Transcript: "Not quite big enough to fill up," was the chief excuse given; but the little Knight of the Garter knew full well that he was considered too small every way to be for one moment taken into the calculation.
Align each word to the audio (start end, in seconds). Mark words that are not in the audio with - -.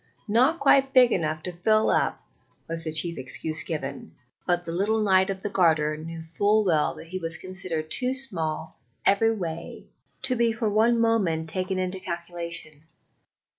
"Not 0.27 0.59
quite 0.59 0.95
big 0.95 1.11
enough 1.11 1.43
to 1.43 1.51
fill 1.51 1.91
up," 1.91 2.25
was 2.67 2.83
the 2.85 2.91
chief 2.91 3.19
excuse 3.19 3.61
given; 3.61 4.15
but 4.47 4.65
the 4.65 4.71
little 4.71 5.03
Knight 5.03 5.29
of 5.29 5.43
the 5.43 5.49
Garter 5.49 5.95
knew 5.95 6.23
full 6.23 6.63
well 6.65 6.95
that 6.95 7.09
he 7.09 7.19
was 7.19 7.37
considered 7.37 7.91
too 7.91 8.15
small 8.15 8.79
every 9.05 9.31
way 9.31 9.85
to 10.23 10.33
be 10.35 10.53
for 10.53 10.71
one 10.71 10.99
moment 10.99 11.49
taken 11.51 11.77
into 11.77 11.99
the 11.99 12.05
calculation. 12.05 12.81